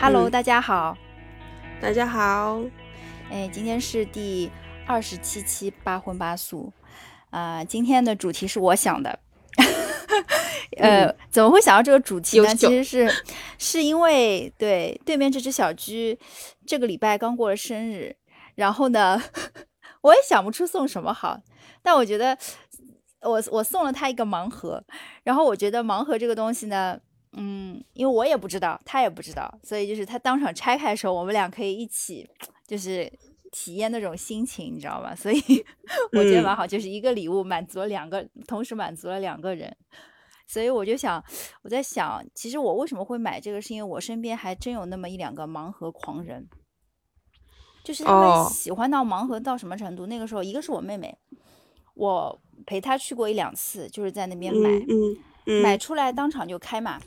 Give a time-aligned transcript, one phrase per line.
[0.00, 0.30] Hello，嗯。
[0.30, 0.96] 大家好。
[1.78, 2.58] 大家好，
[3.30, 4.50] 哎，今天是第
[4.86, 6.72] 二十七期八荤八素，
[7.28, 9.18] 啊、今天的主题是我想的。
[10.80, 12.54] 呃，怎么会想到这个主题呢？
[12.54, 13.24] 其实是
[13.58, 16.18] 是因为对对面这只小居
[16.66, 18.16] 这个礼拜刚过了生日，
[18.54, 19.22] 然后呢，
[20.00, 21.38] 我也想不出送什么好，
[21.82, 22.38] 但我觉得
[23.20, 24.82] 我我送了他一个盲盒，
[25.24, 26.98] 然后我觉得盲盒这个东西呢，
[27.32, 32.28] 嗯，因为我也不知道，他也不知道，所以就是他当场拆开的时候，我们俩可以一起
[32.66, 33.10] 就是
[33.52, 35.14] 体验那种心情，你知道吗？
[35.14, 35.38] 所以
[36.12, 39.76] 我觉得嗯蛮好，就是一个礼物满足了两个，同时满足了两个人。
[40.46, 41.22] 所以我就想，
[41.62, 46.48] 我在想，其实我为什么会买这个，是因为我身边还真有那么一两个盲盒狂人，
[47.84, 50.06] 就是他们哦喜欢到盲盒到什么程度？
[50.06, 51.16] 那个时候，一个是我妹妹，
[51.94, 57.00] 我陪她去过一两次，就是在那边买，嗯嗯嗯，买出来当场就开嘛，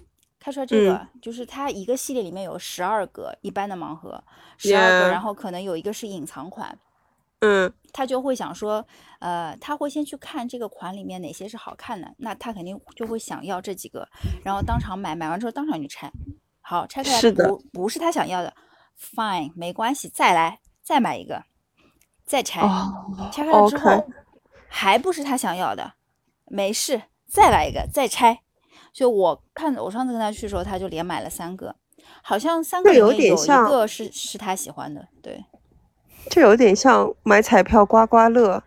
[0.44, 4.22] 开出来这个、嗯就是他一个系列里面有十二个一般的盲盒，
[4.58, 6.78] 十二个然后可能有一个是隐藏款，
[7.40, 7.72] 嗯。
[7.96, 8.84] 他就会想说，
[9.20, 14.10] 呃，他会先去看这个款里面哪些是好看的，那他肯定就会想要这几个，
[14.44, 16.12] 然后当场买，买完之后当场就拆，
[16.60, 18.52] 好拆开来是不不是他想要的
[19.00, 21.44] ，fine 没关系，再来再买一个，
[22.26, 24.04] 再拆，哦拆开了之后
[24.68, 25.94] 还不是他想要的，
[26.46, 28.40] 没事，再来一个，再拆。
[28.94, 31.76] 所以我看我上次跟他去的时候，他就连买了三个，
[32.22, 35.44] 好像三个有里面有一个是是他喜欢的，对。
[36.30, 38.64] 这有点像买彩票刮刮乐，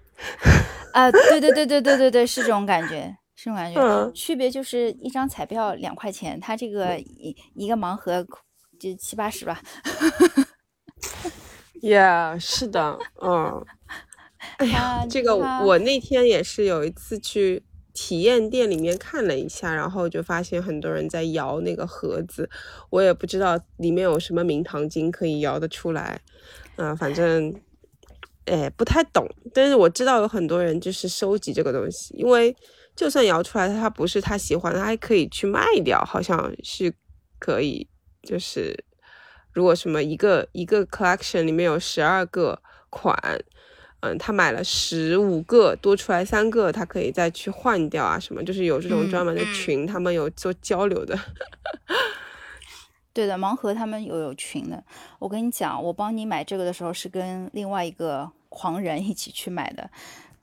[0.92, 3.80] 啊，对对对对对对对，是这种感觉，是这种感觉。
[3.80, 8.22] 嗯区别就是一张彩票两块钱，他这个一一个盲盒
[8.78, 9.58] 就七八十吧。
[11.80, 13.64] ，Yeah，是的，嗯，
[14.58, 17.64] 哎呀，这个我那天也是有一次去
[17.97, 22.48] 体验店里面看了一下，然后就发现很多人在摇那个盒子，
[22.91, 26.21] 我也不知道里面有什么名堂金可以摇得出来，
[26.76, 27.53] 嗯、反正。
[28.48, 32.54] 哎，不太懂，但是我知道有很多人就是收集这个东西，因为
[32.94, 36.94] 就算摇出来它不是他喜欢的，他还可以去卖掉，好像是
[37.41, 37.88] 可以，
[38.22, 38.84] 就是
[39.53, 43.19] 如果什么一个一个 collection 里面有十二个款，
[44.06, 51.19] 嗯，他买了十五个，多出来三个，他可以再去换掉啊，什么，就是有这种嗯专门的嗯群，他们有做交流的。
[53.12, 54.83] 对的，盲盒他们有有群的。
[55.19, 59.89] 我跟你讲，我帮你买这个的时候是跟另外一个狂人一起去买的，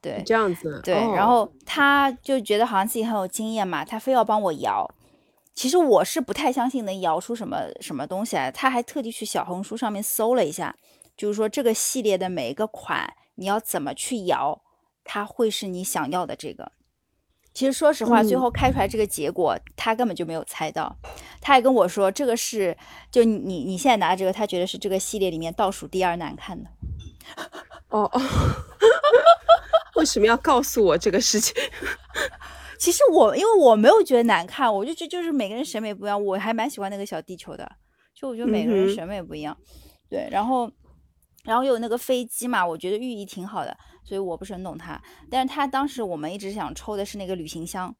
[0.01, 0.23] 对。
[0.25, 4.89] 这样子，对，哦然后他就觉得好像自己很有经验嘛，他非要帮我摇。
[5.53, 10.75] 其实我是不太相信能摇出什么什么东西来，他还特地去小红书上面搜了一下，
[11.15, 14.61] 就是说这个系列的每一个款你要怎么去摇，
[15.03, 16.71] 它会是你想要的这个。
[17.53, 20.95] 其实说实话，最嗯后开出来这个结果，他根本就没有猜到。
[21.39, 22.75] 他还跟我说，这个是
[23.11, 26.69] 就你你你现在拿的这个，他觉得是这个系列里面倒数第二难看的。
[27.89, 28.21] 哦哦，
[29.95, 31.53] 为什么要告诉我这个事情？
[32.79, 37.71] 其实我因为我没有觉得难看，我就觉得就是每个人审美不一样，我还蛮喜欢那个小地球的，
[38.15, 39.55] 就我觉得每个人审美不一样，
[40.09, 40.71] 对，然后
[41.43, 47.93] 然后有那个飞机嘛，我觉得寓意挺好的，所以我不是很懂它，但是它当时我们一直想抽的是那个旅行箱，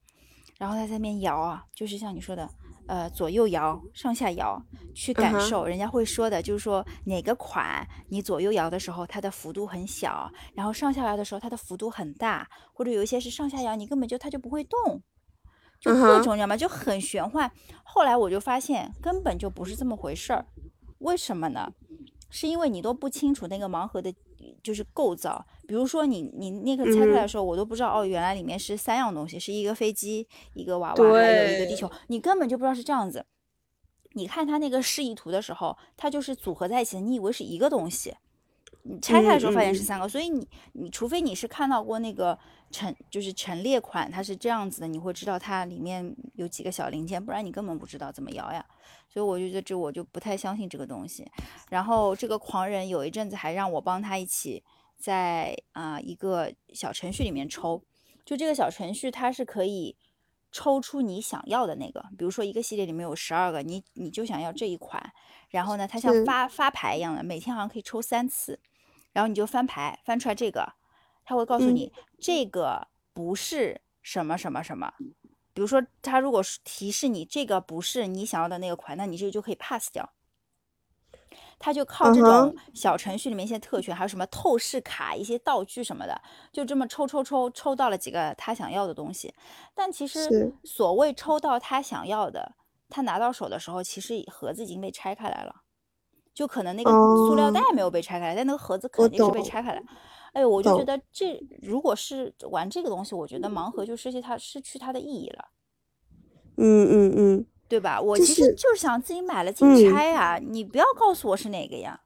[0.57, 2.49] 然后它在那边摇啊，就是像你说的，
[2.87, 4.61] 呃，左右摇，上下摇，
[4.95, 15.01] 去感受，人家会说的，就是说哪个款你左右摇的时候，它的幅度很小，然后上下摇的时候它的幅度很大，或者有一些是上下摇，你根本就它就不会动，
[15.81, 16.55] 就各种你知道吗？
[16.55, 17.51] 就很玄幻。
[17.83, 20.45] 后来我就发现根本就不是这么回事儿，
[20.99, 21.73] 为什么呢？
[22.35, 24.11] 是因为你都不清楚那个盲盒的，
[24.63, 25.45] 就是构造。
[25.67, 33.23] 比如说你你那个拆开来的时候，我都不知道哦，原来里面是三样东西，是一个飞机，一个娃娃，还有一个地球，你根本就不知道是这样子。
[34.13, 38.16] 你看它那个示意图的时候，它就是组合在一起的，你以为是一个东西，
[38.83, 42.38] 你拆开的时候发现是三个，所以你你除非你是看到过那个
[42.69, 48.66] 陈就是陈列款，它是这样子的，你会知道它里面有几个小零件，不然你根本不知道怎么摇呀。
[49.09, 51.29] 所以我就觉得这我就不太相信这个东西。
[51.69, 54.63] 然后这个狂人有一阵子还让我帮他一起
[54.97, 57.84] 在啊、一个小程序里面抽，
[58.25, 59.96] 就这个小程序它是可以
[60.52, 65.02] 抽出你想要的那个，比如说一个系列里面有十二个，你你就想要这一款，
[65.49, 68.59] 然后呢，它像发发牌一样的，每天好像可以抽三次，
[69.13, 70.73] 然后你就翻牌，翻出来这个，
[71.23, 74.93] 他会告诉嗯你、这个不是什么什么什么。
[75.53, 80.13] 比如说，他如果是提示你这个不是你想要的那个款，那你这个就可以 pass 掉。
[81.59, 86.21] 他就靠这种小程序里面一些特权，还有什么透视卡、一些道具什么的，
[86.51, 89.33] 就这么抽抽抽抽到了几个他想要的东西。
[89.73, 92.55] 但其实所谓抽到他想要的，
[92.89, 95.62] 他拿到手的时候，其实盒子已经被拆开来了。
[96.34, 99.84] 就可能那个塑料哦袋没有被拆开来，但那个盒子肯定是被拆开来。
[100.34, 105.46] 哎呦，我就觉得这如果是玩这个东西，我觉得盲盒就失去它失去它的意义了。
[106.58, 108.02] 嗯嗯嗯，对吧？
[108.02, 112.02] 我其实就是想自己买了自己嗯拆呀、你不要告诉我是哪个呀。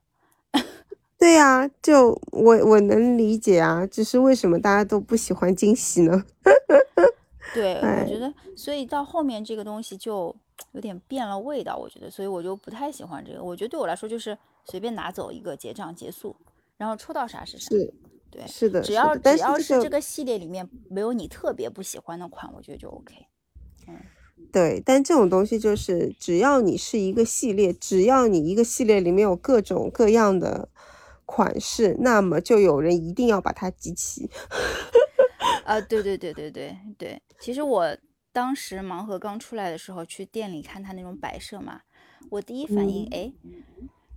[1.18, 6.24] 对呀、就我我能理解啊，只是为什么大家都不喜欢惊喜呢？
[7.54, 10.34] 对，我哎觉得，所以到后面这个东西就
[10.72, 13.42] 有点变了味道，我觉得，所以我就不太喜欢这个。
[13.42, 16.34] 我觉得对我来说就是随便拿走一个结账结束，
[16.76, 17.70] 然后抽到啥是啥。
[17.70, 17.94] 是
[18.30, 23.14] 对，是的，只要只要是这个系列里面没有你特别不喜欢的款，我觉得就 OK。
[23.86, 23.94] 嗯
[24.52, 30.68] 对，但这种东西就是，只要你是一个系列，只要你一个系列里面有各种各样的
[31.26, 34.30] 款式，那么就有人一定要把它集齐。
[35.64, 37.96] 啊，对对对对对对，其实我
[38.32, 41.82] 当时盲盒刚出来的时候，去店里看它那种摆设嘛，
[42.30, 43.32] 我第一反应，嗯哎，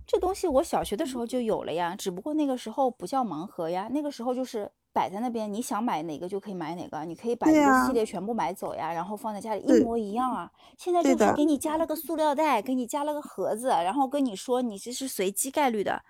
[0.06, 10.50] 这东西我小学的时候就有了呀，只不过那个时候不叫盲盒呀，那个时候就是摆在那边，你想买哪个就可以买哪个，你可以把一个系列全部买走呀，然后放在家里一模一样啊。
[10.76, 16.02] 现在就是给你加了个塑料袋，给你加了个盒子，然后跟你说你这是随机概率的。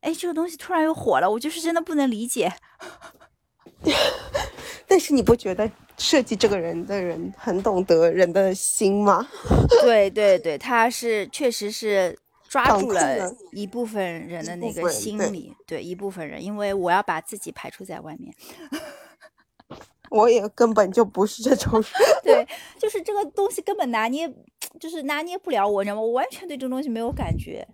[0.00, 2.52] 哎，这个东西突然又火了，我就是真的不能理解。
[4.92, 9.26] 但是你不觉得设计这个人的人很懂得人的心吗？
[9.80, 12.14] 对对对，他是确实是
[12.46, 18.34] 抓住了了一部分人的那个心理，对一部分人，因为我要把自己排除在外面。
[20.10, 21.90] 我也根本就不是这种人。
[22.22, 22.46] 对，
[22.78, 24.30] 就是这个东西根本拿捏，
[24.78, 26.02] 就是拿捏不了我，你知道吗？
[26.02, 27.66] 我完全对这个东西没有感觉。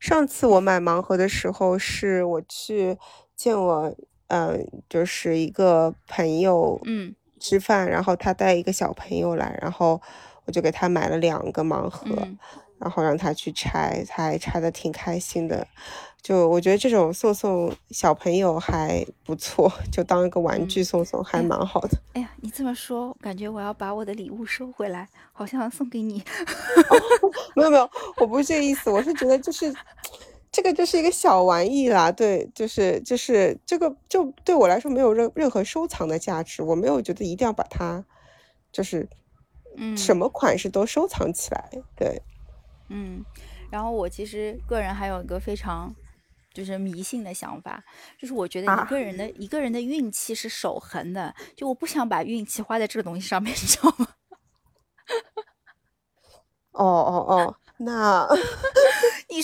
[0.00, 2.96] 上次我买盲盒的时候，是我去
[3.36, 3.94] 见我，
[4.34, 4.58] 呃，
[4.88, 10.00] 就是一个朋友嗯吃饭，然后他带一个小朋友来，然后
[10.44, 12.36] 我就给他买了两个盲盒，嗯，
[12.80, 15.64] 然后让他去拆，他还拆的挺开心的。
[16.20, 21.90] 就我觉得这种送送小朋友还不错，就当一个玩具送送还蛮好的。
[22.14, 26.24] 哎呀，你这么说，感觉我要把我的礼物收回来，好像送给你。
[27.54, 29.72] 没有没有，我不是这个意思，我是觉得就是
[30.54, 38.04] 这个就是一个小玩意啦，对，就是就是这个就对我来说没有任任何收藏的价值，我没有觉得一定要把它
[38.70, 39.08] 就是
[39.76, 42.22] 嗯，什么款式都收藏起来，对，
[42.88, 43.24] 嗯，
[43.68, 45.92] 然后我其实个人还有一个非常
[46.54, 47.82] 就是迷信的想法，
[48.16, 54.06] 就是我觉得一啊个人的、一个人的运气是守恒的，就我不想把运气花在这个东西上面， 你知道吗？
[56.70, 58.40] 哦哦哦，那你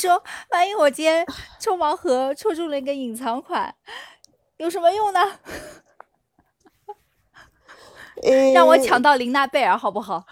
[0.00, 1.26] 说，万一我今天
[1.58, 3.74] 抽盲盒抽中了一个隐藏款，
[4.56, 5.20] 有什么用呢？
[8.54, 10.26] 让我抢到琳娜贝尔好不好？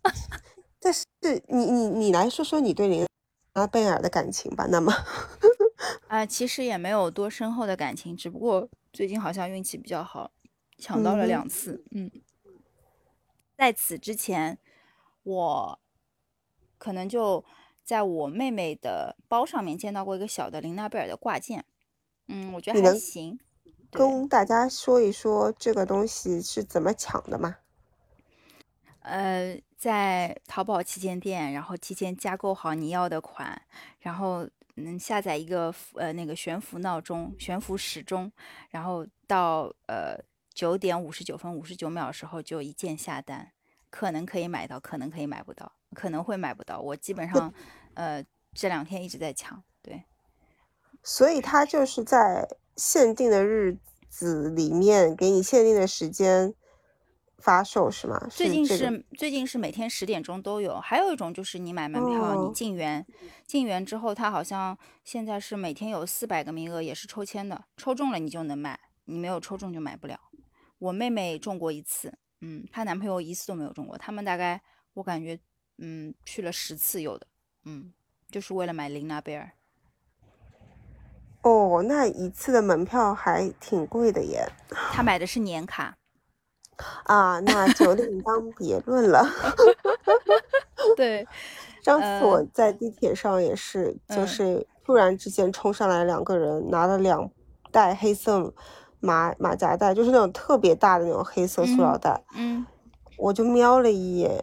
[0.80, 1.04] 但是
[1.48, 3.06] 你你你来说说你对琳
[3.54, 4.92] 娜贝尔的感情吧，那么
[6.08, 10.30] 啊、其实也没有多深厚的感情，只不过最近好像运气比较好，
[10.78, 11.84] 抢到了两次。
[11.90, 12.10] 嗯，
[13.56, 14.58] 在此之前，
[15.22, 15.80] 我
[16.78, 17.44] 可能就
[17.86, 21.64] 在我妹妹的包上面见到过一个小的琳娜贝尔的挂件。
[22.26, 23.38] 嗯，我觉得还行。
[23.88, 27.56] 对跟大家说一说这个东西是怎么抢的吗？
[29.02, 33.62] 呃，在淘宝旗舰店，然后提前加购好你要的款，
[34.00, 34.44] 然后
[34.74, 38.30] 嗯下载一个呃那个悬浮闹钟、悬浮时钟，
[38.70, 40.18] 然后到呃
[40.52, 43.52] 九点五十九分五十九秒的时候就一键下单，
[43.88, 46.78] 可能可以买到，可能可以买不到，可能会买不到。
[46.78, 47.52] 我基本上
[47.94, 48.22] 呃
[48.52, 50.04] 这两天一直在抢，对，
[51.02, 56.54] 所以它就是在限定的日子里面给你限定的时间
[57.38, 58.26] 发售是吗？
[58.30, 63.06] 最近这个是最近是每天十点钟都有，还有一种就是你买门票，你哦进园，
[63.46, 70.18] 进园之后，它好像现在是每天有四百个名额，也是抽签的，抽中了你就能买，你没有抽中就买不了。
[70.78, 74.60] 我妹妹中过一次，嗯，她男朋友一次都没有中过，他们大概
[74.94, 75.38] 我感觉，
[75.78, 77.26] 嗯，去了十次有的，
[77.64, 77.92] 嗯，
[78.30, 79.50] 就是为了买琳娜贝尔。
[81.42, 84.48] 哦，那一次的门票还挺贵的耶。
[84.92, 85.96] 他买的是年卡，
[87.04, 89.24] 啊，那就另当别论了。
[90.96, 91.26] 对，
[91.84, 97.30] 上次我呃在地铁上也是，就嗯是突然之间冲上来两个人，拿了两
[97.70, 98.52] 袋黑色
[98.98, 102.24] 马马甲袋，就是那种特别大的那种黑色塑料嗯袋。
[102.34, 102.66] 嗯
[103.18, 104.42] 我就瞄了一眼，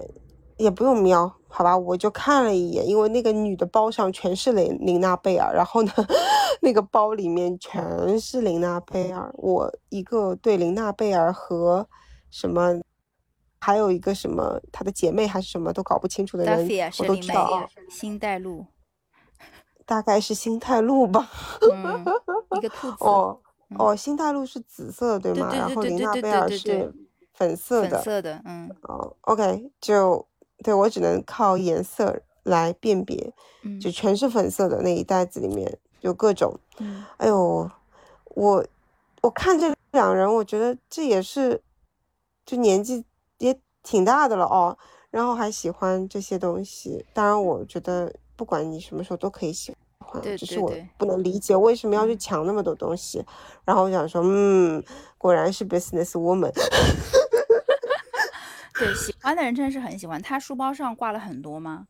[0.64, 5.92] 也不用瞄，好吧，我就看了一眼，因为那个女的包上全是琳琳娜贝尔，然后呢，
[6.62, 9.30] 那个包里面全是琳娜贝尔。
[9.36, 11.88] 我一个对琳娜贝尔和
[12.32, 12.82] 什么，
[13.60, 16.68] 还有一个什么她的姐妹还是什么都搞不清楚的人
[17.00, 17.68] 我都知道啊。
[17.90, 18.66] 新带路，
[19.86, 21.30] 大概是星黛露吧。
[21.72, 22.06] 嗯，
[22.58, 22.98] 一个兔子。
[23.02, 23.40] 哦
[23.70, 25.50] 嗯哦，星黛露是紫色对吗？
[25.50, 26.94] 对对然后对对对林娜贝尔是
[27.34, 27.90] 粉色的。
[27.90, 30.28] 粉色的，嗯哦，OK，就
[30.64, 36.58] 对我只能靠颜色来辨别，嗯就全是粉色的那一袋子里面有各种。
[36.80, 37.70] 嗯，哎呦，
[38.36, 38.66] 我
[39.22, 41.62] 我看这两人，我觉得这也是，
[42.46, 43.06] 就年纪
[43.38, 44.78] 也挺大的了哦，
[45.12, 47.06] 然后还喜欢这些东西。
[47.14, 53.24] 当然，我觉得不管你什么时候都可以喜欢，对只是我不能理解为什么要去嗯抢那么多东西。
[53.64, 54.84] 然后我想说，嗯，
[55.18, 56.52] 果然是 business woman。
[58.74, 60.22] 对，喜欢的人真的是很喜欢。
[60.22, 61.88] 他书包上挂了很多吗？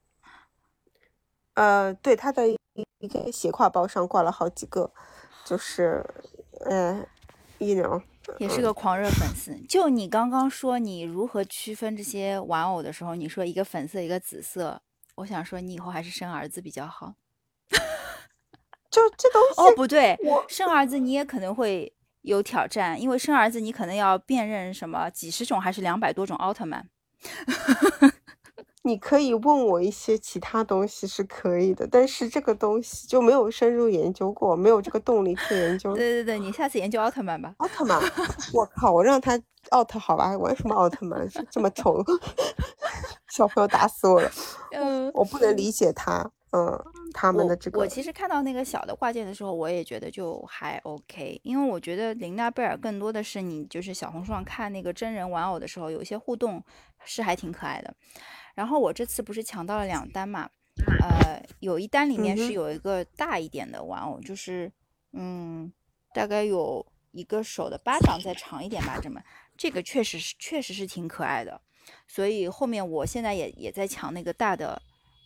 [1.54, 2.58] 呃，对，他的一
[3.00, 4.92] 一个斜挎包上挂了好几个，
[5.46, 6.04] 就是，
[6.66, 7.06] 呃
[7.60, 8.02] ，you know，
[8.40, 9.56] 也是个狂热粉丝。
[9.68, 14.82] 就你刚刚说你如何区分这些玩偶的时候，你说一个粉色，一个紫色，
[15.16, 17.14] 我想说你以后还是生儿子比较好。
[18.90, 21.93] 就这东西，哦，不对我，生儿子你也可能会
[22.24, 26.90] 有挑战，因为生儿子你可能要辨认什么几十种还是两百多种奥特曼。
[28.86, 35.96] 你可以问我一些其他东西是可以的，但是这个东西就没有深入研究过，没有这个动力去研究。
[35.96, 37.54] 对对对，你下次研究奥特曼吧。
[37.60, 37.98] 奥特曼，
[38.54, 39.40] 我靠，我让他
[39.70, 42.04] 奥特好吧，玩什么奥特曼这么丑，
[43.32, 44.30] 小朋友打死我了，
[44.72, 46.84] 嗯，我不能理解他，嗯，
[47.14, 56.64] 他们的这个我其实看到那个小的挂件的时候，我也觉得就还 OK，因为我觉得琳娜贝尔更多的是你就是小红书上看那个真人玩偶的时候，有一些互动
[57.04, 57.92] 是还挺可爱的。
[58.54, 60.48] 然后我这次不是抢到了两单嘛，
[61.02, 64.72] 呃，有一单里面是有一个大一点的玩偶，就是
[65.14, 65.74] 嗯，
[66.14, 69.20] 大概有一个手的巴掌再长一点吧，这么
[69.58, 71.60] 这个确实是确实是挺可爱的。
[72.08, 74.80] 所以后面我现在也也在抢那个大的，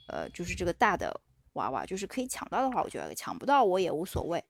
[0.07, 1.21] 呃，就是这个大的
[1.53, 4.43] 娃娃，就是可以抢到的话，我就要抢不到我也无所谓。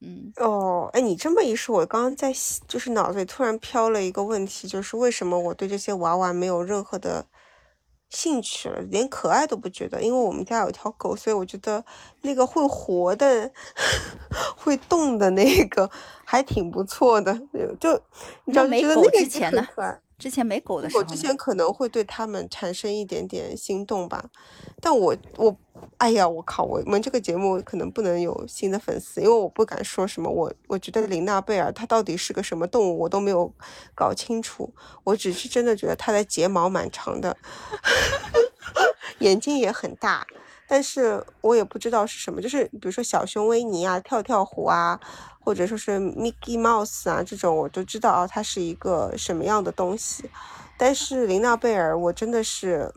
[0.00, 2.32] 嗯，哦，哎，你这么一说，我刚刚在
[2.68, 7.26] 就是脑子里突然飘了一个问题，就是为什么我对这些娃娃没有任何的
[8.08, 10.00] 兴趣了，连可爱都不觉得？
[10.00, 11.84] 因为我们家有条狗，所以我觉得
[12.22, 13.50] 那个会活的、
[14.56, 15.90] 会动的那个
[16.24, 17.34] 还挺不错的。
[17.80, 18.00] 就
[18.44, 20.00] 你知道，没狗觉得那个也之前呢很可爱。
[20.18, 24.24] 之前没狗的时候，我之前可能会对他们产生一点点心动吧，
[24.80, 25.56] 但我我，
[25.98, 30.28] 哎呀，我靠，我们这个节目可能不能有新的粉丝，因为我不敢说什么。
[30.28, 33.52] 我我觉得林娜贝尔她到底是个什么动物，我都没有
[33.94, 34.74] 搞清楚。
[35.04, 37.36] 我只是真的觉得她的睫毛蛮长的，
[39.20, 40.26] 眼睛也很大，
[40.66, 44.98] 但是我也不知道是什么，就是比如说小熊维尼啊、跳跳虎啊，
[45.48, 50.28] 或者说是 Mickey Mouse 啊这种，我都知道啊，它是一个什么样的东西。
[50.76, 52.92] 但是琳娜贝尔，我真的是，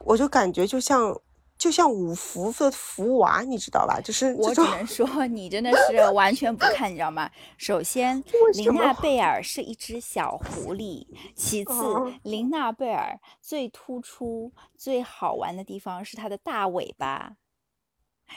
[0.00, 1.16] 我就感觉就像
[1.56, 4.00] 就像五福的福娃，你知道吧？
[4.00, 7.30] 就是我只能说 你真的是完全不看，你知道吗？
[7.56, 8.20] 首先，
[8.54, 17.36] 琳娜贝尔是一只小狐狸；其次哦，琳娜贝尔最突出、最好玩的地方是它的大尾巴。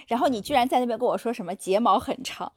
[0.08, 2.51] 然后你居然在那边跟我说什么睫毛很长，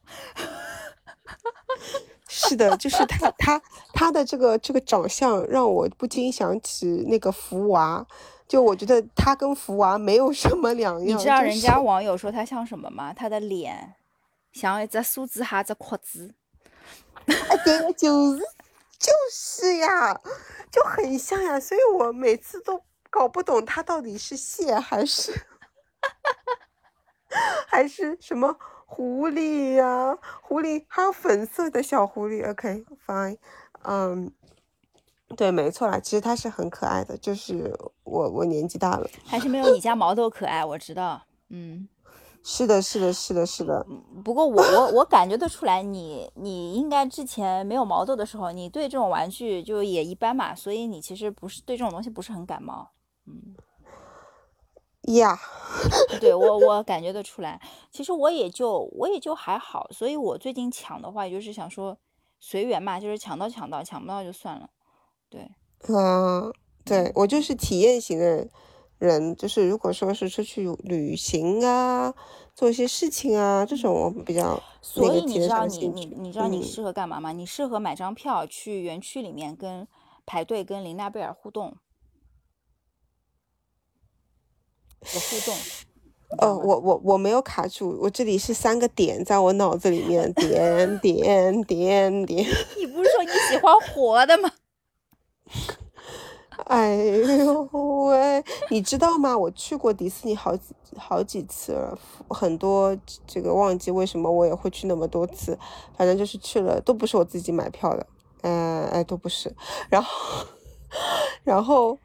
[2.28, 3.62] 是的，就是他他
[3.92, 8.06] 他的这个这个长相让我不禁想起那个福娃，
[8.48, 11.18] 就我觉得他跟福娃没有什么两样。
[11.18, 13.12] 你知道人家网友说他像什么吗？
[13.12, 13.94] 他的脸
[14.52, 16.34] 像一只梳子哈只壳子。
[17.26, 18.42] 哎，对，就是
[18.98, 20.20] 就是呀，
[20.70, 25.32] 就很像呀，所以我每次都搞不懂他到底是蟹还是
[27.66, 32.48] 还是什么狐狸呀、狐狸还有粉色的小狐狸。
[32.50, 33.38] OK，fine，、
[33.84, 34.30] 嗯，
[35.36, 37.74] 对，没错啦，其实它是很可爱的，就是
[38.04, 39.08] 我我年纪大了。
[39.24, 41.22] 还是没有你家毛豆可爱，我知道。
[41.48, 41.88] 嗯，
[42.44, 43.86] 是的，是的，是的，是的。
[44.24, 52.90] 不过我我我感觉得出来你，你应该之前没有毛豆的时候，你对这种玩具就也一般嘛，所以你其实不是对这种东西不是很感冒。
[53.26, 53.54] 嗯，
[55.02, 55.38] 呀、
[56.20, 61.96] 对我我感觉得出来，其实我也就我也就还好，所以我最近抢的话，也就是想说
[62.38, 64.68] 随缘嘛，就是抢到抢到，抢不到就算了。
[65.28, 65.50] 对，
[65.88, 66.52] 嗯，
[66.84, 68.46] 对，我就是体验型的
[68.98, 72.14] 人，就是如果说是出去旅行啊，
[72.54, 75.88] 做一些事情啊，这种我比较所以你知道你。
[75.88, 77.32] 你你知道你嗯，适合干嘛吗？
[77.32, 79.88] 你适合买张票去园区里面跟
[80.24, 81.76] 排队跟琳娜贝尔互动，
[85.14, 85.54] 有互动，
[86.38, 92.46] 哦，我我我没有卡住，我这里是三个点在我脑子里面，点点点点。
[92.78, 94.50] 你不是说你喜欢活的吗？
[96.66, 97.62] 哎呦
[98.06, 99.36] 喂，你知道吗？
[99.36, 105.58] 我去过迪士尼好几好几次了，很多这个忘记为什么我也会去那么多次，
[105.96, 108.06] 反正就是去了，都不是我自己买票的，
[108.42, 109.52] 嗯哎都不是。
[109.88, 110.46] 然后
[111.42, 111.98] 然后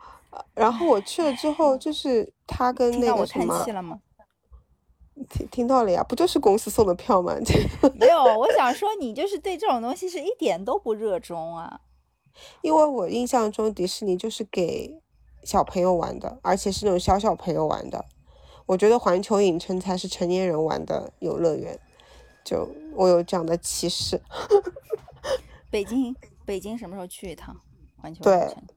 [0.53, 3.99] 然后我去了之后，就是他跟那个什么，
[5.29, 7.33] 听听到了呀，不就是公司送的票吗？
[7.99, 11.81] 没有，我想说你就是对这种东西是一点都不热衷啊。
[12.61, 15.01] 因为我印象中迪士尼就是给
[15.43, 18.05] 小朋友玩的，而且是那种小小朋友玩的。
[18.67, 21.79] 我觉得环球影城才是成年人玩的游乐园。
[22.43, 24.21] 就我有这样的歧视。
[25.71, 26.15] 北京，
[26.45, 27.55] 北京什么时候去一趟
[27.99, 28.55] 环球影城？
[28.55, 28.76] 对，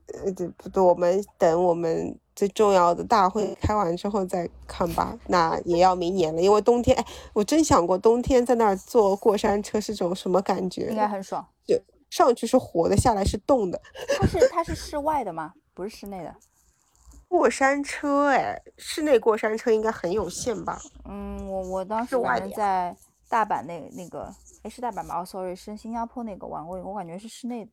[0.59, 5.19] 不对，我们等我们最重要的大会开完之后再看吧。
[5.29, 10.89] 那也要明年了，因为冬天，哎，我真想过冬天在那儿坐过山车是种什么感觉？
[10.91, 11.47] 应该很爽。
[11.67, 11.81] 就。
[12.11, 13.81] 上去是活的，下来是冻的。
[14.19, 15.55] 它是它是室外的吗？
[15.73, 16.35] 不是室内的。
[17.29, 20.81] 过山车，哎，室内过山车应该很有限吧？
[21.05, 22.97] 嗯，我我当时反正在
[23.29, 24.29] 大阪那那个，
[24.65, 25.21] 哎，是大阪吧？
[25.21, 27.71] 哦，sorry，是新加坡那个玩过，我感觉是室内的。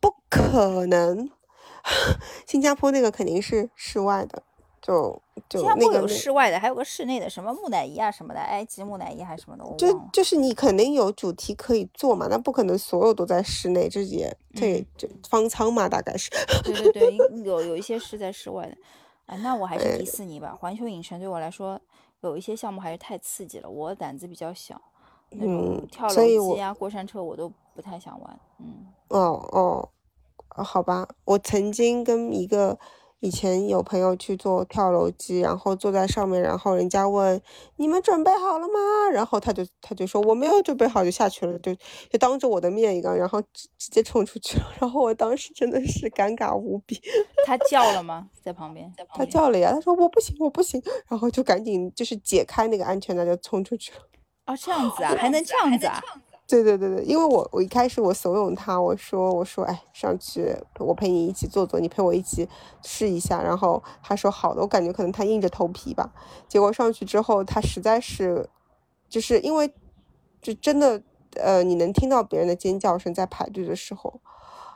[0.00, 1.30] 不可能，
[2.46, 4.42] 新加坡那个肯定是室外的。
[4.82, 16.30] 就就那个有室外的，还有个室内的，什么木乃伊啊什么的，埃及木乃伊还是什么的，就就是你肯定有主题可以做嘛，那不可能所有都在室内，这也这这方舱嘛，大概是。
[16.62, 18.76] 对对对，有有一些是在室外的。
[19.24, 21.80] 哎，那我还是迪士尼吧，环球影城对我来说
[22.20, 24.80] 有一些项目还是太刺激了，我胆子比较小，
[25.30, 28.40] 那种跳楼机啊、过山车我都不太想玩。
[28.58, 28.86] 嗯。
[29.10, 29.88] 哦哦，
[30.64, 32.78] 好吧，我曾经跟一个。
[33.20, 37.40] 以前有朋友去做跳楼机，然后坐在上面，然后人家问
[37.76, 39.08] 你们准备好了吗？
[39.10, 41.74] 然后他就他就说我没有准备好就下去了，就
[42.10, 44.66] 就当着我的面一个，然后直直接冲出去了。
[44.78, 47.00] 然后我当时真的是尴尬无比。
[47.46, 48.28] 他叫了吗？
[48.42, 48.92] 在旁边？
[49.14, 53.98] 他叫了呀，他说我不行，我不行，然后就赶紧就是解开那个安全带就冲出去了。
[54.44, 56.00] 哦，这样子啊，还能这样子啊？
[56.48, 62.48] 对对对对，因为我我一开始我怂恿他，我说我说哎上去我陪你一起坐坐，你陪我一起
[62.84, 66.12] 试一下，然后他说好的，我感觉可能他硬着头皮吧，
[66.46, 68.48] 结果上去之后他实在是，
[69.08, 69.68] 就是因为
[70.40, 71.02] 就真的
[71.34, 74.20] 呃你能听到别人的尖叫声在排队的时候，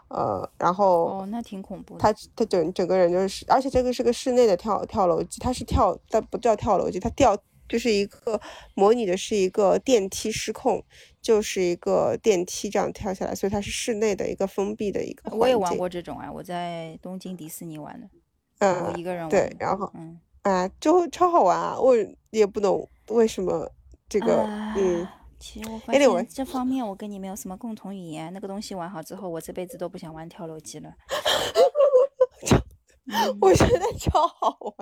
[0.08, 7.36] 呃然后哦那挺恐怖，他他整整个人就是，而且这个是个室内的跳跳楼机，他是跳但不叫跳楼机，他跳。
[7.70, 8.38] 就是一个
[8.74, 10.84] 模拟的是一个电梯失控，
[11.22, 15.30] 就是一个电梯这样跳下来，所以它是室内的一个封闭的一个。
[15.36, 18.08] 我也玩过这种啊，我在东京迪士尼玩的，
[18.58, 19.30] 嗯，我一个人玩。
[19.30, 21.78] 对，然后嗯啊，就超好玩啊！
[21.78, 21.94] 我
[22.30, 23.70] 也不懂为什么
[24.08, 24.44] 这个
[24.76, 25.06] 嗯。
[25.38, 28.30] 其实我发现这方面我跟你没有什么共同语言。
[28.34, 30.92] 那个东西玩好之后，我这辈子都不想玩跳楼机了。
[33.40, 34.74] 我觉得超好玩。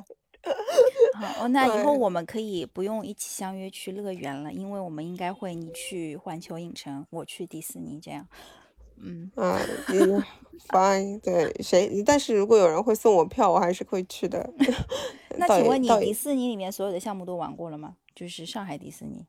[1.14, 8.27] 好， 那以后我们可以不用一起相约去乐园了，因为我们应该会你去环球影城，我去迪士尼这样。
[9.01, 9.61] 嗯啊
[10.68, 12.03] ，fine，对，谁？
[12.05, 14.53] 但是如果有人会送我票，我还是会去的。
[15.37, 17.96] 那请问你迪士尼里面所有的项目都玩过了吗？
[18.14, 19.24] 就是上海迪士尼，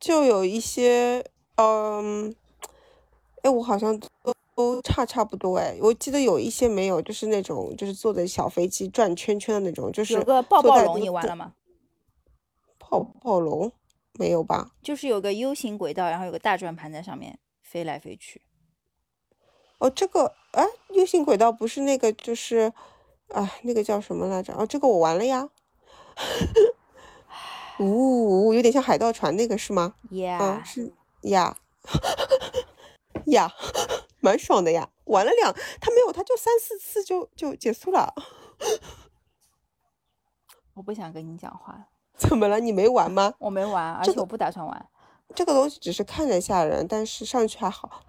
[0.00, 2.34] 就有一些，嗯，
[3.42, 4.31] 哎，我好像都。
[4.54, 11.54] 都差差不多哎，我记得有一些没有，就是那种就是坐的小飞机转圈圈的那种，就是有个抱抱龙，你玩了吗？
[12.78, 13.72] 抱抱龙
[14.14, 14.72] 没有吧？
[14.82, 18.42] 就是有个 U 型轨道，然后有个大转盘在上面飞来飞去。
[19.78, 22.72] 哦，这个哎，U 型轨道不是那个，就是
[23.28, 24.54] 啊，那个叫什么来着？
[24.54, 25.48] 哦，这个我玩了呀。
[27.78, 31.56] 呜，有点像海盗船那个是吗？Yeah，是呀。
[33.26, 33.50] 呀，
[34.22, 34.88] 蛮爽的呀！
[35.06, 38.14] 玩了两，他没有，他就三四次就就结束了。
[40.74, 41.88] 我不想跟你讲话。
[42.14, 42.60] 怎么了？
[42.60, 43.34] 你没玩吗？
[43.38, 44.88] 我没玩，而且我不打算玩。
[45.34, 48.04] 这个东西只是看着吓人，但是上去还好。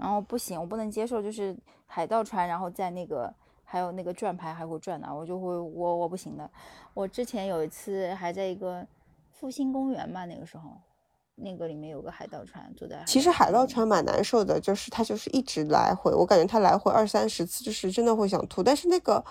[0.00, 6.50] 然后不行，我不能接受，就是海盗船，然后在那个还有那个转盘还会转呢，我就会我我不行的。
[6.92, 8.84] 我之前有一次还在一个
[9.30, 10.76] 复兴公园嘛，那个时候。
[11.34, 13.02] 那个里面有个海盗船，坐在。
[13.06, 18.62] 其实海盗船蛮难受的，就是它就是一直来回，我感觉它来回二三十次，就是真的会想吐。
[18.62, 19.24] 但是那个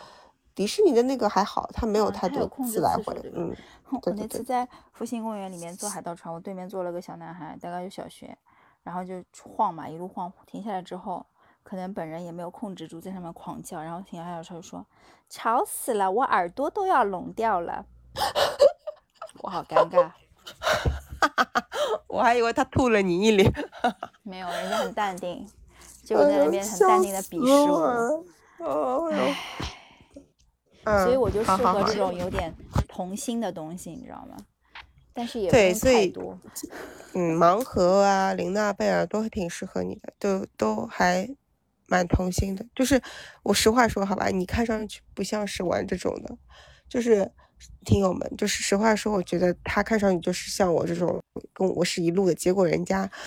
[0.56, 3.14] 迪士尼的那个还好，它没有太多次来回。
[3.34, 3.56] 嗯，
[3.92, 8.38] 我那次在复兴公园里面坐海盗船，我对面坐了个小男孩，大概就小学，
[8.84, 11.26] 然后就晃嘛，一路晃，停下来之后，
[11.64, 14.86] 可能本人也没有控制住，在上面狂叫，然后停下来的时候说
[15.30, 17.86] ：“吵死了，我耳朵都要聋掉了。”
[19.44, 20.12] 我好尴尬。
[22.12, 23.52] 我还以为他吐了你一脸，
[24.24, 25.48] 没有，人家很淡定。
[26.04, 28.26] 结果在那边很淡定的鄙视我。
[28.60, 29.18] 哦哟。
[31.04, 32.54] 所以我就适合这种嗯有点
[32.88, 34.36] 童心的东西，你知道吗？
[35.14, 36.40] 但是也不对，用所以太多。
[37.14, 41.30] 嗯，盲盒啊，玲娜贝尔都挺适合你的，都都还
[41.88, 42.66] 蛮童心的。
[42.76, 43.00] 就是
[43.44, 46.36] 我实话说好吧，你看上去不像是玩这种的，
[46.90, 47.32] 就是
[47.86, 51.20] 听友们，就是实话说，我觉得他看上去就是像我这种
[51.54, 53.10] 跟我是一路的，结果人家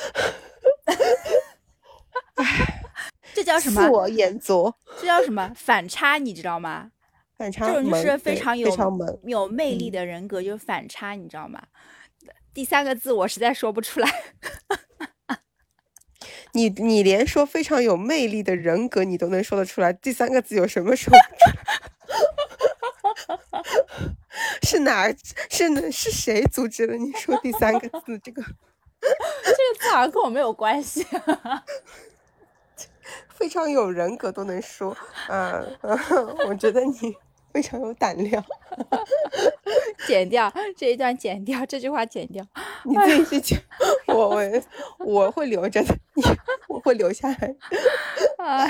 [3.35, 3.88] 这叫什么自？
[3.90, 6.18] 我眼拙，这叫什么反差？
[6.18, 6.90] 你知道吗？
[7.37, 9.18] 反差这种就是非常有非常萌。
[9.25, 11.61] 有魅力嗯的人格，就是反差，你知道吗？
[12.53, 14.09] 第三个字我实在说不出来。
[16.53, 21.84] 你你连说非常有魅力的人格你都能说得出来，第三个字有什么说不出来？
[24.64, 25.14] 是哪儿？
[25.50, 28.18] 是哪是谁阻止了你说第三个字？
[28.18, 31.07] 这个这个字好像跟我没有关系。
[33.29, 34.96] 非常有人格都能说，
[35.29, 35.79] 嗯、
[36.46, 37.14] 我觉得你
[37.53, 38.42] 非常有胆量，
[40.07, 42.44] 剪掉这一段，剪掉这句话，剪掉。
[42.85, 43.61] 你自己去讲，
[44.07, 44.40] 我我
[44.98, 46.22] 我会留着的，你
[46.68, 47.55] 我会留下来。
[48.38, 48.66] 啊，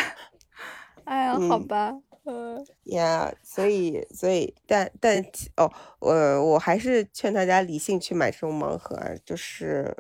[1.05, 5.25] 哎呀，好嗯吧，呃，呀所以所以，但但
[5.57, 6.13] 哦，我
[6.53, 9.95] 我还是劝大家理性去买这种盲盒啊，就是，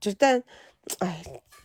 [0.00, 0.42] 就但，
[0.98, 1.22] 哎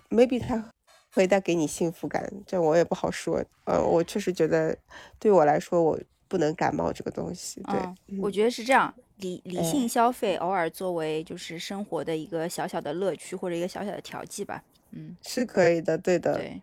[0.10, 0.72] ，maybe 它
[1.14, 3.44] 会带给你幸福感，这我也不好说。
[3.66, 4.78] 呃，我确实觉得
[5.20, 7.62] 对我来说，我不能感冒这个东西。
[7.64, 14.64] 对，嗯，我觉得是这样，理理哎性消费，偶尔作为就是生活的一个小小的乐趣或者一个小小的调剂吧。
[14.92, 16.62] 嗯，是可以的，对的，对，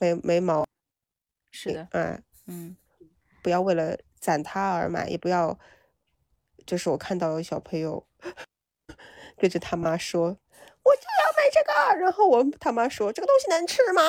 [0.00, 0.64] 没没毛
[1.52, 2.22] 是的，病。
[2.46, 2.76] 哎，嗯，
[3.42, 5.58] 不要为了攒它而买，也不要，
[6.66, 8.06] 就是我看到有小朋友
[9.36, 10.38] 跟着他妈说。
[10.86, 14.00] 我就要买这个，然后我他妈说这个东西能吃吗？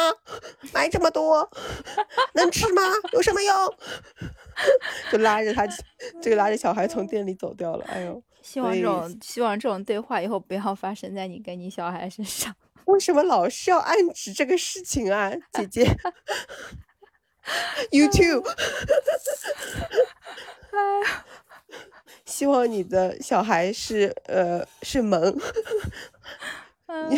[0.71, 1.49] 买这么多，
[2.35, 2.83] 能吃吗？
[3.13, 3.77] 有什么用？
[5.11, 5.67] 就拉着他，
[6.21, 7.85] 这个拉着小孩从店里走掉了。
[7.85, 12.55] 哎呦，希望这种希望这种对话以后不要发生在你跟你小孩身上。
[12.85, 15.83] 为什么老是要暗指这个事情啊，姐姐
[17.91, 18.45] YouTube，
[22.25, 25.37] 希望你的小孩是呃是萌。
[26.87, 27.17] 嗯，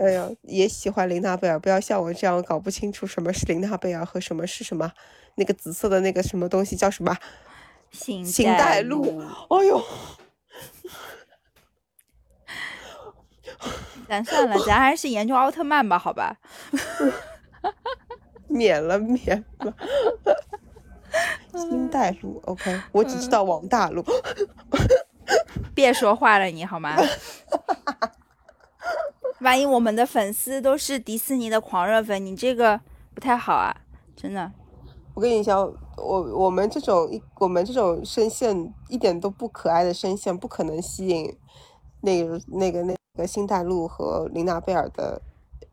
[0.00, 4.92] 哎呀，也喜欢琳娜贝尔，不要像我这样搞不清楚什么是琳娜贝尔和什么是什么
[5.34, 7.16] 那个紫色的那个什么东西叫什么？
[7.90, 9.82] 醒醒带路路，哎呦，
[14.06, 16.36] 咱算了，咱还是研究奥特曼吧，好吧？
[18.48, 19.74] 免了免了。
[21.52, 24.04] 新带 路，OK，我只知道王大陆。
[25.74, 26.96] 别说话了，你好吗？
[29.40, 32.80] 万一我们的粉丝都是迪士尼的狂热粉，你这个
[33.14, 33.74] 不太好啊，
[34.16, 34.52] 真的。
[35.14, 35.60] 我跟你讲，
[35.96, 41.36] 我我们这种一我们这种声线一点都不可爱的声线，不可能吸引
[42.02, 45.20] 那个那个那个新大陆和琳娜贝尔的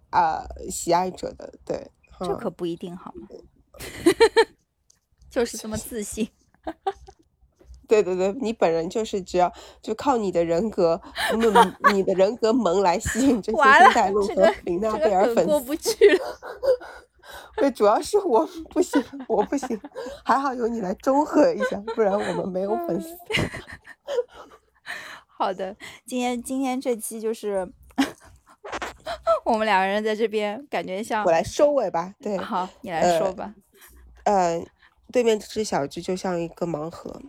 [0.10, 3.28] 啊、喜爱者的，对，嗯这可不一定好吗？
[5.30, 6.30] 就是这么自信。
[7.88, 10.99] 对对对，你本人就是只要就靠你的人格，
[11.32, 15.65] 嗯， 你的人格萌来吸引这些完了新带路和这个琳娜贝尔粉个过丝。
[15.65, 16.39] 不去了。
[17.58, 19.80] 对，主要是我不行，我不行，
[20.23, 23.10] 还好有你来中和一下，不然我们没有粉丝。
[25.28, 25.75] 好的，
[26.08, 27.71] 今天今天这期就是
[29.45, 33.53] 我们两个人在这边，感觉像我来收尾吧，对，好，你来说吧。
[34.23, 34.60] 呃，
[35.12, 37.21] 对面这只小猪就像一个盲盒，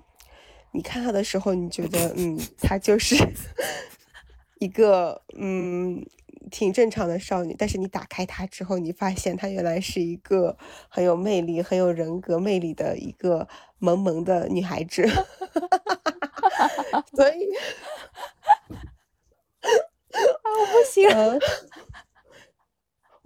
[0.73, 3.15] 你看它的时候，你觉得嗯，它就是
[4.61, 6.03] 一个嗯
[6.51, 10.57] 挺正常的少女，但是你打开它之后，你发现它原来是一个
[10.89, 13.47] 很有魅力、很有人格魅力的一个
[13.79, 15.07] 萌萌的女孩子，
[17.15, 17.53] 所以
[20.17, 21.39] 啊，我不行，呃，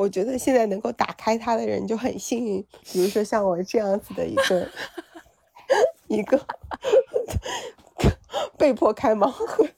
[0.01, 4.67] 我觉得现在能够打开它的人就很幸运，比如说像我这样子的一个
[6.09, 6.43] 一个
[8.57, 9.69] 被迫开盲盒，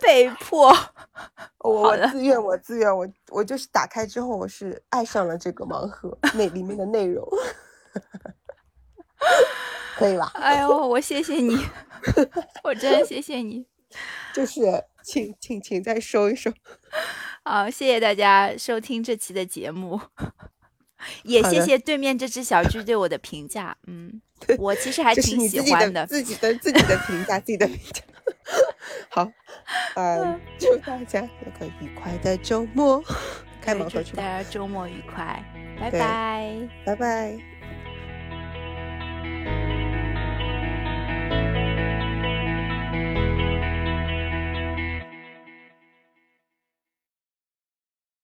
[0.00, 0.72] 被迫。
[1.58, 7.28] 我我自愿，我自愿，我我就是打开之后，我是爱上了这个盲盒那里面的内容，
[9.98, 10.30] 可以吧？
[10.34, 11.58] 哎呦，我谢谢你，
[12.62, 13.66] 我真谢谢你。
[14.32, 16.52] 就是请请请再收一收，
[17.50, 20.00] 好，谢谢大家收听这期的节目，
[21.24, 23.76] 也谢谢对面这只小猪对我的评价。
[23.88, 24.22] 嗯，
[24.56, 28.04] 我其实还挺喜欢的自己的自己的评价，自己的评价。
[29.10, 29.28] 好，
[29.96, 33.02] 呃， 祝大家有个愉快的周末，
[33.60, 35.44] 开盲盒去大，家周末愉快，
[35.80, 36.56] 拜拜。
[36.86, 37.49] 拜拜。